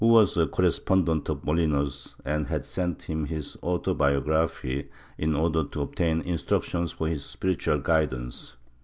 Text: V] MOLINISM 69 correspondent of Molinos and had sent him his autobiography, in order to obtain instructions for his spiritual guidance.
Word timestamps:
V] 0.03 0.07
MOLINISM 0.07 0.27
69 0.31 0.47
correspondent 0.49 1.29
of 1.29 1.43
Molinos 1.45 2.15
and 2.25 2.47
had 2.47 2.65
sent 2.65 3.03
him 3.03 3.25
his 3.27 3.55
autobiography, 3.61 4.87
in 5.19 5.35
order 5.35 5.63
to 5.63 5.81
obtain 5.83 6.21
instructions 6.21 6.91
for 6.91 7.07
his 7.07 7.23
spiritual 7.23 7.77
guidance. 7.77 8.55